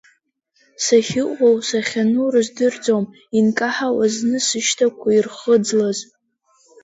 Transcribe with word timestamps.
Сахьыҟоу, 0.83 1.55
сахьану 1.67 2.27
рыздырӡом 2.33 3.05
инкаҳауа 3.37 4.05
зны 4.13 4.39
сышьҭақәа 4.47 5.09
ирхыӡлаз. 5.11 5.99